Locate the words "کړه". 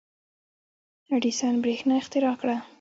2.41-2.55